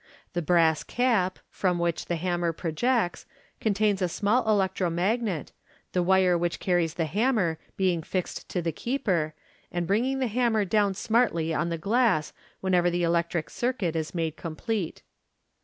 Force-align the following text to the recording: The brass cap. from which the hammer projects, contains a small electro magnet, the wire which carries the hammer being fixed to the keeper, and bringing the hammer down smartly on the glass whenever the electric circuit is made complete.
The 0.33 0.41
brass 0.41 0.81
cap. 0.83 1.37
from 1.51 1.77
which 1.77 2.07
the 2.07 2.15
hammer 2.15 2.53
projects, 2.53 3.27
contains 3.59 4.01
a 4.01 4.09
small 4.09 4.49
electro 4.49 4.89
magnet, 4.89 5.51
the 5.91 6.01
wire 6.01 6.35
which 6.35 6.59
carries 6.59 6.95
the 6.95 7.05
hammer 7.05 7.59
being 7.77 8.01
fixed 8.01 8.49
to 8.49 8.63
the 8.63 8.71
keeper, 8.71 9.35
and 9.71 9.85
bringing 9.85 10.17
the 10.17 10.25
hammer 10.25 10.65
down 10.65 10.95
smartly 10.95 11.53
on 11.53 11.69
the 11.69 11.77
glass 11.77 12.33
whenever 12.61 12.89
the 12.89 13.03
electric 13.03 13.51
circuit 13.51 13.95
is 13.95 14.15
made 14.15 14.35
complete. 14.37 15.03